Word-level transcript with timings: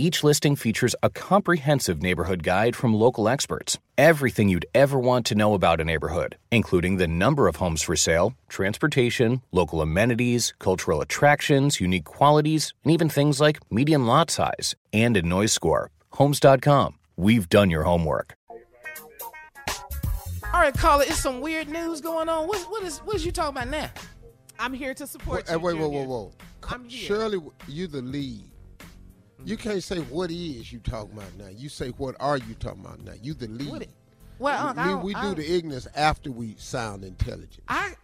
Each 0.00 0.24
listing 0.24 0.56
features 0.56 0.96
a 1.02 1.10
comprehensive 1.10 2.00
neighborhood 2.00 2.42
guide 2.42 2.74
from 2.74 2.94
local 2.94 3.28
experts. 3.28 3.78
Everything 3.98 4.48
you'd 4.48 4.64
ever 4.74 4.98
want 4.98 5.26
to 5.26 5.34
know 5.34 5.52
about 5.52 5.78
a 5.78 5.84
neighborhood, 5.84 6.36
including 6.50 6.96
the 6.96 7.06
number 7.06 7.46
of 7.48 7.56
homes 7.56 7.82
for 7.82 7.94
sale, 7.96 8.32
transportation, 8.48 9.42
local 9.52 9.82
amenities, 9.82 10.54
cultural 10.58 11.02
attractions, 11.02 11.80
unique 11.82 12.06
qualities, 12.06 12.72
and 12.82 12.94
even 12.94 13.10
things 13.10 13.42
like 13.42 13.58
median 13.70 14.06
lot 14.06 14.30
size 14.30 14.74
and 14.94 15.18
a 15.18 15.20
noise 15.20 15.52
score. 15.52 15.90
Homes.com. 16.12 16.94
We've 17.18 17.46
done 17.50 17.68
your 17.68 17.82
homework. 17.82 18.32
All 20.54 20.62
right, 20.62 20.72
caller, 20.72 21.04
it's 21.06 21.18
some 21.20 21.42
weird 21.42 21.68
news 21.68 22.00
going 22.00 22.30
on. 22.30 22.48
What, 22.48 22.58
what 22.70 22.82
is 22.84 23.00
what 23.00 23.16
is 23.16 23.26
you 23.26 23.32
talking 23.32 23.54
about 23.54 23.68
now? 23.68 23.90
I'm 24.58 24.72
here 24.72 24.94
to 24.94 25.06
support 25.06 25.46
Hey, 25.46 25.52
eh, 25.52 25.56
you. 25.56 25.62
wait, 25.62 25.76
whoa, 25.76 25.88
whoa, 25.90 26.00
Junior. 26.00 26.08
whoa. 26.08 26.32
I'm 26.70 26.88
here. 26.88 27.06
Shirley, 27.06 27.38
you 27.68 27.86
the 27.86 28.00
lead. 28.00 28.44
You 29.44 29.56
can't 29.56 29.82
say 29.82 29.98
what 30.00 30.30
is 30.30 30.72
you 30.72 30.78
talking 30.80 31.12
about 31.16 31.34
now. 31.38 31.48
You 31.48 31.68
say 31.68 31.88
what 31.90 32.14
are 32.20 32.36
you 32.36 32.54
talking 32.54 32.84
about 32.84 33.02
now. 33.04 33.12
You 33.22 33.34
the 33.34 33.48
lead. 33.48 33.70
What 33.70 33.82
it- 33.82 33.90
Well, 34.38 34.68
Unc, 34.68 34.78
I 34.78 34.86
we 34.86 34.92
don't- 34.92 35.04
we 35.04 35.14
I 35.14 35.20
do 35.22 35.26
don't- 35.28 35.36
the 35.38 35.54
ignorance 35.56 35.86
after 35.94 36.30
we 36.30 36.54
sound 36.58 37.04
intelligent. 37.04 37.62
I 37.68 37.94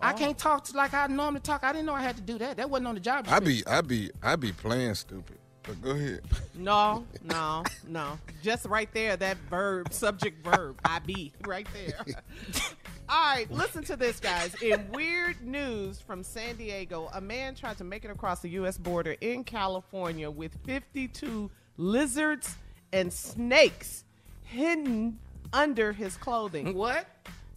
I 0.00 0.12
Oh. 0.12 0.16
can't 0.16 0.36
talk 0.36 0.64
to 0.64 0.76
like 0.76 0.92
I 0.92 1.06
normally 1.06 1.40
talk. 1.40 1.64
I 1.64 1.72
didn't 1.72 1.86
know 1.86 1.94
I 1.94 2.02
had 2.02 2.16
to 2.16 2.22
do 2.22 2.36
that. 2.38 2.56
That 2.58 2.68
wasn't 2.68 2.88
on 2.88 2.94
the 2.94 3.00
job. 3.00 3.26
I 3.28 3.38
description. 3.40 3.64
be 3.64 3.66
I 3.66 3.80
be 3.80 4.10
I 4.22 4.36
be 4.36 4.52
playing 4.52 4.94
stupid. 4.96 5.38
But 5.62 5.80
go 5.80 5.90
ahead. 5.92 6.20
No, 6.54 7.06
no, 7.22 7.64
no. 7.88 8.18
Just 8.42 8.66
right 8.66 8.92
there, 8.92 9.16
that 9.16 9.36
verb, 9.48 9.92
subject 9.92 10.44
verb, 10.44 10.78
I 10.84 10.98
be, 10.98 11.32
right 11.46 11.66
there. 11.72 12.04
All 13.14 13.20
right, 13.20 13.48
listen 13.48 13.84
to 13.84 13.94
this, 13.94 14.18
guys. 14.18 14.60
In 14.60 14.90
weird 14.90 15.40
news 15.40 16.00
from 16.00 16.24
San 16.24 16.56
Diego, 16.56 17.08
a 17.14 17.20
man 17.20 17.54
tried 17.54 17.78
to 17.78 17.84
make 17.84 18.04
it 18.04 18.10
across 18.10 18.40
the 18.40 18.48
U.S. 18.50 18.76
border 18.76 19.14
in 19.20 19.44
California 19.44 20.28
with 20.28 20.50
52 20.66 21.48
lizards 21.76 22.56
and 22.92 23.12
snakes 23.12 24.02
hidden 24.42 25.20
under 25.52 25.92
his 25.92 26.16
clothing. 26.16 26.74
What? 26.74 27.06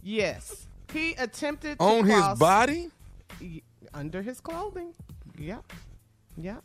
Yes. 0.00 0.68
He 0.92 1.14
attempted 1.14 1.80
to 1.80 1.84
On 1.84 2.04
his 2.04 2.38
body? 2.38 2.90
Under 3.92 4.22
his 4.22 4.38
clothing. 4.38 4.94
Yep. 5.40 5.72
Yep. 6.36 6.62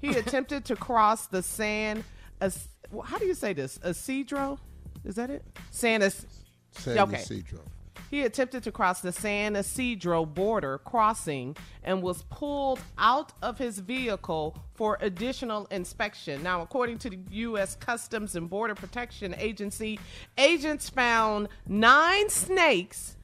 He 0.00 0.16
attempted 0.16 0.64
to 0.64 0.76
cross 0.76 1.26
the 1.26 1.42
San. 1.42 2.02
As, 2.40 2.68
how 3.04 3.18
do 3.18 3.26
you 3.26 3.34
say 3.34 3.52
this? 3.52 3.78
Ysidro? 3.84 4.58
Is 5.04 5.16
that 5.16 5.28
it? 5.28 5.44
San. 5.70 6.00
Is- 6.00 6.24
San 6.70 6.98
okay. 7.00 7.18
Ysidro. 7.18 7.60
He 8.10 8.22
attempted 8.22 8.62
to 8.64 8.72
cross 8.72 9.00
the 9.00 9.10
San 9.12 9.56
Ysidro 9.56 10.24
border 10.24 10.78
crossing 10.78 11.56
and 11.82 12.02
was 12.02 12.22
pulled 12.30 12.78
out 12.96 13.32
of 13.42 13.58
his 13.58 13.78
vehicle 13.80 14.56
for 14.74 14.98
additional 15.00 15.66
inspection. 15.70 16.42
Now, 16.42 16.62
according 16.62 16.98
to 16.98 17.10
the 17.10 17.18
U.S. 17.30 17.74
Customs 17.74 18.36
and 18.36 18.48
Border 18.48 18.74
Protection 18.76 19.34
Agency, 19.38 19.98
agents 20.38 20.88
found 20.88 21.48
nine 21.66 22.28
snakes 22.28 23.16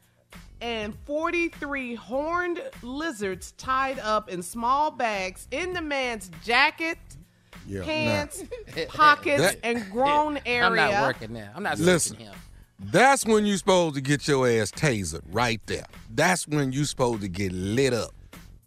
and 0.60 0.94
43 1.06 1.94
horned 1.94 2.60
lizards 2.82 3.52
tied 3.52 3.98
up 4.00 4.28
in 4.28 4.42
small 4.42 4.90
bags 4.90 5.46
in 5.50 5.72
the 5.72 5.80
man's 5.80 6.30
jacket, 6.44 6.98
Yeah. 7.66 7.82
pants, 7.84 8.42
pockets, 8.88 9.40
That- 9.42 9.58
and 9.62 9.90
grown 9.90 10.38
area. 10.44 10.66
I'm 10.66 10.74
not 10.76 11.06
working 11.06 11.32
now. 11.32 11.50
I'm 11.54 11.62
not 11.62 11.78
Listen. 11.78 12.14
searching 12.16 12.26
him. 12.26 12.34
That's 12.82 13.26
when 13.26 13.44
you 13.44 13.58
supposed 13.58 13.94
to 13.96 14.00
get 14.00 14.26
your 14.26 14.48
ass 14.48 14.70
tasered 14.70 15.20
right 15.30 15.60
there. 15.66 15.84
That's 16.14 16.48
when 16.48 16.72
you 16.72 16.86
supposed 16.86 17.20
to 17.20 17.28
get 17.28 17.52
lit 17.52 17.92
up. 17.92 18.14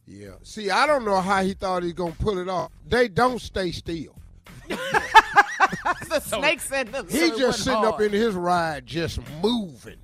Yeah. 0.05 0.33
See, 0.43 0.69
I 0.69 0.85
don't 0.85 1.03
know 1.03 1.19
how 1.19 1.43
he 1.43 1.53
thought 1.53 1.81
he 1.81 1.87
was 1.87 1.93
gonna 1.93 2.15
pull 2.19 2.37
it 2.37 2.47
off. 2.47 2.71
They 2.87 3.07
don't 3.07 3.41
stay 3.41 3.71
still. 3.71 4.15
the 4.67 6.19
snakes 6.19 6.71
and 6.71 6.89
the 6.89 7.03
He 7.09 7.17
it 7.17 7.29
just 7.29 7.41
wasn't 7.41 7.55
sitting 7.55 7.85
up 7.85 8.01
in 8.01 8.11
his 8.11 8.35
ride, 8.35 8.85
just 8.85 9.19
moving. 9.41 9.97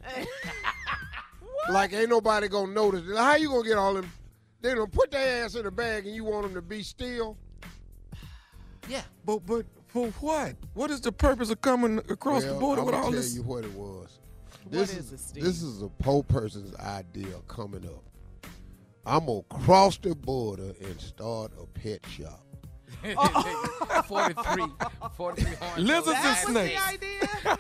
like 1.69 1.94
ain't 1.94 2.10
nobody 2.10 2.48
gonna 2.48 2.72
notice. 2.72 3.04
How 3.16 3.36
you 3.36 3.50
gonna 3.50 3.68
get 3.68 3.78
all 3.78 3.94
them? 3.94 4.12
They 4.62 4.74
don't 4.74 4.92
put 4.92 5.12
their 5.12 5.45
ass 5.45 5.56
in 5.56 5.66
a 5.68 5.72
bag 5.72 6.07
and 6.07 6.16
you 6.16 6.24
want 6.24 6.44
them 6.44 6.56
to 6.56 6.62
be 6.62 6.81
still. 6.81 7.38
Yeah. 8.88 9.04
But 9.24 9.45
but 9.45 9.66
for 9.89 10.07
what? 10.21 10.56
What 10.74 10.91
is 10.91 11.01
the 11.01 11.12
purpose 11.12 11.50
of 11.50 11.62
coming 11.62 12.00
across 12.09 12.44
well, 12.44 12.53
the 12.53 12.59
border 12.59 12.83
with 12.83 12.95
all 12.95 13.12
this? 13.12 13.36
I'm 13.38 13.45
with 13.47 13.47
all 13.50 13.62
tell 13.62 13.71
this? 13.71 13.74
you 13.75 13.81
what 13.83 14.00
it 14.03 14.06
was. 14.07 14.19
What 14.63 14.71
This 14.71 14.95
is 14.97 15.12
it, 15.12 15.19
Steve? 15.19 15.44
This 15.44 15.62
is 15.62 15.81
a 15.81 15.89
poor 15.89 16.24
person's 16.24 16.75
idea 16.77 17.36
coming 17.47 17.86
up. 17.86 18.03
I'm 19.06 19.25
gonna 19.25 19.41
cross 19.50 19.97
the 19.97 20.13
border 20.15 20.74
and 20.81 21.00
start 21.01 21.51
a 21.59 21.65
pet 21.65 22.06
shop. 22.07 22.44
43, 24.06 24.65
43 25.15 25.56
horns. 25.56 25.77
Lizards 25.77 26.07
and 26.07 26.15
That 26.15 26.25
was 26.25 26.41
the 26.45 26.51
snakes. 26.51 26.88
idea. 26.88 27.57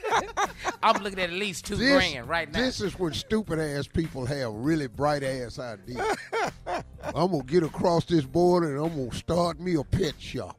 I'm 0.83 1.01
looking 1.03 1.19
at 1.19 1.29
at 1.29 1.35
least 1.35 1.65
two 1.65 1.75
This, 1.77 1.91
grand 1.93 2.27
right 2.27 2.51
now. 2.51 2.59
this 2.59 2.81
is 2.81 2.97
when 2.99 3.13
stupid 3.13 3.59
ass 3.59 3.87
people 3.87 4.25
have 4.25 4.51
really 4.53 4.87
bright 4.87 5.23
ass 5.23 5.57
ideas. 5.59 6.17
I'm 6.67 7.31
gonna 7.31 7.43
get 7.43 7.63
across 7.63 8.05
this 8.05 8.25
border 8.25 8.75
and 8.75 8.85
I'm 8.85 8.97
gonna 8.97 9.13
start 9.17 9.59
me 9.59 9.75
a 9.75 9.83
pet 9.83 10.15
shop. 10.19 10.57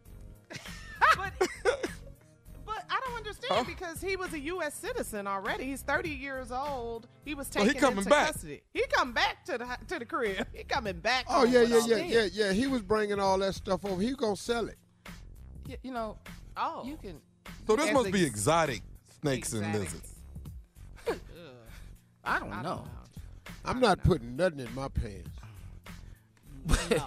I 3.51 3.57
don't 3.57 3.67
because 3.67 4.01
he 4.01 4.17
was 4.17 4.33
a 4.33 4.39
U.S. 4.41 4.75
citizen 4.75 5.27
already. 5.27 5.65
He's 5.65 5.83
30 5.83 6.09
years 6.11 6.53
old. 6.53 7.09
He 7.25 7.35
was 7.35 7.49
So 7.49 7.61
he 7.61 7.67
taken 7.67 7.81
coming 7.81 7.99
into 7.99 8.11
back. 8.11 8.29
custody. 8.33 8.63
He 8.73 8.85
come 8.93 9.13
back 9.13 9.45
to 9.47 9.59
the 9.59 9.67
to 9.89 9.99
the 9.99 10.05
crib. 10.05 10.47
He 10.55 10.65
coming 10.65 10.99
back. 11.01 11.27
Oh 11.29 11.41
home 11.45 11.53
yeah, 11.53 11.63
yeah, 11.63 11.81
yeah, 11.87 11.97
yeah, 11.97 12.29
yeah. 12.33 12.53
He 12.53 12.67
was 12.69 12.83
bringing 12.83 13.19
all 13.19 13.39
that 13.39 13.55
stuff 13.55 13.85
over. 13.85 14.01
He 14.01 14.13
gonna 14.15 14.37
sell 14.37 14.69
it. 14.69 14.79
you, 15.67 15.77
you 15.83 15.93
know, 15.93 16.17
Oh, 16.57 16.85
you 16.85 16.97
can. 16.97 17.21
So 17.67 17.77
this 17.77 17.89
as 17.89 17.93
must 17.95 18.13
be 18.13 18.25
exotic 18.25 18.83
snakes 19.21 19.53
and 19.53 19.73
lizards. 19.73 20.15
I 22.25 22.39
don't 22.39 22.53
I 22.53 22.63
know. 22.63 22.69
don't 22.69 22.85
know. 22.85 22.91
I'm 23.65 23.81
not 23.81 24.03
putting 24.05 24.37
nothing 24.37 24.61
in 24.61 24.75
my 24.75 24.89
pants. 24.89 25.29
but, 26.67 27.03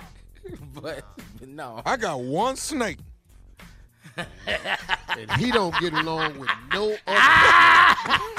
but 0.74 1.04
no. 1.48 1.82
I 1.86 1.98
got 1.98 2.20
one 2.20 2.56
snake. 2.56 2.98
And 4.18 5.32
he 5.34 5.52
don't 5.52 5.78
get 5.80 5.94
along 5.94 6.40
with 6.40 6.50
no 6.72 6.92
other. 6.92 7.00
Ah! 7.08 8.30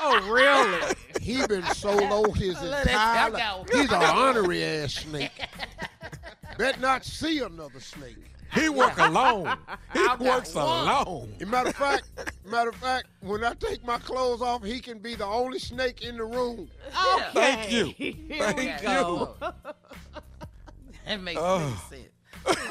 Oh, 0.00 0.28
really? 0.30 0.94
He 1.20 1.46
been 1.46 1.64
solo 1.74 2.30
his 2.32 2.60
entire 2.62 3.30
life. 3.30 3.66
He's 3.72 3.90
an 3.90 4.02
honorary 4.02 4.64
ass 4.64 4.94
snake. 4.94 5.32
Bet 6.58 6.80
not 6.80 7.04
see 7.04 7.40
another 7.40 7.80
snake. 7.80 8.16
He 8.54 8.68
work 8.68 8.96
alone. 8.98 9.56
He 9.92 9.98
I 10.00 10.16
works 10.18 10.54
alone. 10.54 11.32
As 11.36 11.42
a 11.42 11.46
matter 11.46 11.68
of 11.70 11.76
fact, 11.76 12.04
matter 12.44 12.70
of 12.70 12.76
fact, 12.76 13.08
when 13.20 13.44
I 13.44 13.54
take 13.54 13.84
my 13.84 13.98
clothes 13.98 14.40
off, 14.40 14.64
he 14.64 14.80
can 14.80 14.98
be 14.98 15.14
the 15.14 15.26
only 15.26 15.58
snake 15.58 16.02
in 16.02 16.16
the 16.16 16.24
room. 16.24 16.70
Okay. 16.88 17.28
Thank 17.32 17.72
you. 17.72 17.86
Here 17.96 18.14
Thank 18.38 18.56
we 18.58 18.64
you. 18.68 18.78
go. 18.82 19.34
That 21.06 21.20
makes 21.20 21.40
Oh. 21.42 21.58
makes 21.68 21.82
sense. 21.88 22.08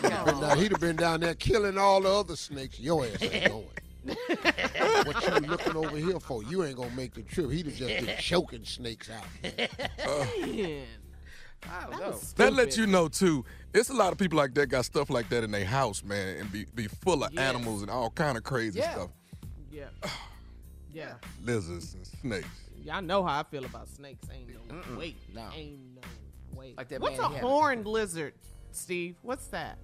Been 0.01 0.39
down- 0.41 0.57
he'd 0.57 0.71
have 0.71 0.81
been 0.81 0.95
down 0.95 1.19
there 1.21 1.35
killing 1.35 1.77
all 1.77 2.01
the 2.01 2.09
other 2.13 2.35
snakes. 2.35 2.79
Your 2.79 3.05
ass 3.05 3.21
ain't 3.21 3.45
going. 3.51 3.67
what 5.05 5.23
you 5.41 5.47
looking 5.47 5.75
over 5.75 5.97
here 5.97 6.19
for? 6.19 6.43
You 6.43 6.63
ain't 6.63 6.77
gonna 6.77 6.91
make 6.95 7.13
the 7.13 7.21
trip. 7.23 7.49
He'd 7.51 7.65
have 7.67 7.75
just 7.75 8.05
been 8.05 8.17
choking 8.19 8.65
snakes 8.65 9.09
out. 9.09 9.25
Uh. 10.05 10.25
Man, 10.45 10.85
I 11.67 11.81
don't 11.81 11.91
that 11.91 11.99
know. 11.99 12.19
That 12.35 12.53
lets 12.53 12.77
you 12.77 12.85
know 12.85 13.07
too. 13.07 13.43
It's 13.73 13.89
a 13.89 13.93
lot 13.93 14.11
of 14.11 14.19
people 14.19 14.37
like 14.37 14.53
that 14.53 14.67
got 14.67 14.85
stuff 14.85 15.09
like 15.09 15.29
that 15.29 15.43
in 15.43 15.49
their 15.51 15.65
house, 15.65 16.03
man, 16.03 16.37
and 16.37 16.51
be 16.51 16.65
be 16.75 16.87
full 16.87 17.23
of 17.23 17.33
Yes. 17.33 17.41
animals 17.55 17.81
and 17.81 17.89
all 17.89 18.11
kind 18.11 18.37
of 18.37 18.43
crazy 18.43 18.79
Yeah. 18.79 18.91
stuff. 18.93 19.09
Yeah. 19.71 19.85
Yeah. 20.93 21.15
Lizards 21.43 21.93
and 21.93 22.07
snakes. 22.07 22.47
Y'all 22.85 23.01
know 23.01 23.21
how 23.21 23.39
I 23.41 23.43
feel 23.43 23.65
about 23.65 23.89
snakes. 23.89 24.25
Ain't 24.33 24.47
no 24.69 24.75
Mm-mm. 24.75 24.97
wait. 24.97 25.17
No. 25.33 25.43
Ain't 25.53 25.79
no 25.95 26.01
wait. 26.57 26.77
Like 26.77 26.87
that 26.87 27.01
What's 27.01 27.17
man, 27.17 27.25
a 27.25 27.29
he 27.29 27.35
had 27.35 27.43
a- 27.43 27.47
horned 27.47 27.85
lizard, 27.85 28.33
Steve? 28.75 29.15
What's 29.21 29.47
that? 29.47 29.77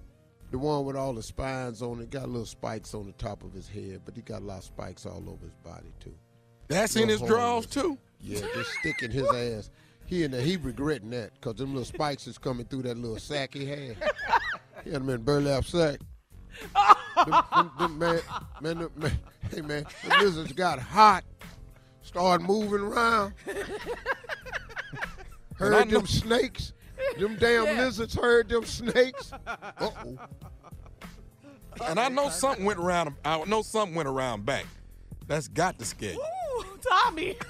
The 0.50 0.58
one 0.58 0.84
with 0.84 0.96
all 0.96 1.14
the 1.14 1.22
spines 1.22 1.80
on 1.80 2.00
it 2.00 2.10
got 2.10 2.28
little 2.28 2.44
spikes 2.44 2.94
on 2.94 3.06
the 3.06 3.12
top 3.12 3.42
of 3.42 3.54
his 3.54 3.66
head, 3.66 4.02
but 4.04 4.14
he 4.14 4.22
got 4.22 4.42
a 4.42 4.44
lot 4.44 4.58
of 4.58 4.64
spikes 4.64 5.06
all 5.06 5.24
over 5.28 5.46
his 5.46 5.54
body 5.64 5.92
too. 5.98 6.14
That's 6.68 6.94
in 6.96 7.08
his 7.08 7.22
drawers 7.22 7.66
too. 7.66 7.98
Yeah, 8.20 8.40
just 8.54 8.70
sticking 8.80 9.10
his 9.10 9.26
ass. 9.28 9.70
He 10.04 10.24
and 10.24 10.34
he 10.34 10.58
regretting 10.58 11.10
that 11.10 11.32
because 11.34 11.56
them 11.56 11.74
little 11.74 11.86
spikes 11.86 12.26
is 12.26 12.36
coming 12.36 12.66
through 12.66 12.82
that 12.82 12.98
little 12.98 13.18
sack 13.18 13.54
he 13.54 13.64
had. 13.64 13.96
He 14.84 14.90
had 14.90 15.02
them 15.02 15.08
in 15.08 15.22
burlap 15.22 15.64
sack. 15.64 16.00
them, 16.74 17.44
them, 17.54 17.70
them, 17.78 17.98
man, 17.98 18.20
man, 18.60 18.78
them, 18.78 18.90
man, 18.96 19.18
hey 19.50 19.60
man, 19.62 19.86
the 20.04 20.18
lizards 20.18 20.52
got 20.52 20.78
hot, 20.78 21.24
started 22.02 22.46
moving 22.46 22.80
around. 22.80 23.32
Heard 25.54 25.88
them 25.88 26.06
snakes. 26.06 26.74
Them 27.18 27.36
damn 27.38 27.64
lizards 27.76 28.14
heard 28.14 28.48
them 28.48 28.64
snakes. 28.64 29.32
Uh-oh. 29.46 30.18
And 31.84 31.98
I 31.98 32.08
know 32.08 32.28
something 32.28 32.64
went 32.64 32.78
around. 32.78 33.14
I 33.24 33.42
know 33.44 33.62
something 33.62 33.94
went 33.94 34.08
around 34.08 34.44
back. 34.44 34.66
That's 35.26 35.48
got 35.48 35.78
to 35.78 35.84
scare 35.84 36.12
you. 36.14 36.20
Ooh, 36.58 36.78
Tommy. 36.88 37.36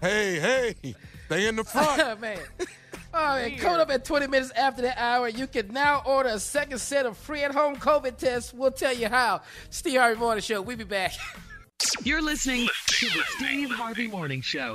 Hey, 0.00 0.38
hey, 0.38 0.94
stay 1.26 1.46
in 1.48 1.56
the 1.56 1.64
front. 1.64 1.98
Oh, 2.02 2.16
man. 2.16 2.38
Oh, 2.60 2.64
All 3.14 3.36
right, 3.36 3.58
coming 3.58 3.80
up 3.80 3.90
at 3.90 4.04
20 4.04 4.26
minutes 4.26 4.50
after 4.54 4.82
the 4.82 5.02
hour, 5.02 5.28
you 5.28 5.46
can 5.46 5.68
now 5.68 6.02
order 6.04 6.28
a 6.28 6.38
second 6.38 6.78
set 6.78 7.06
of 7.06 7.16
free 7.16 7.42
at-home 7.42 7.76
COVID 7.76 8.18
tests. 8.18 8.52
We'll 8.52 8.70
tell 8.72 8.92
you 8.92 9.08
how. 9.08 9.40
Steve 9.70 9.98
Harvey 10.00 10.20
Morning 10.20 10.42
Show. 10.42 10.60
We'll 10.60 10.76
be 10.76 10.84
back. 10.84 11.12
You're 12.02 12.20
listening 12.20 12.68
to 12.86 13.06
the 13.06 13.22
Steve 13.36 13.70
Harvey 13.70 14.08
Morning 14.08 14.42
Show. 14.42 14.74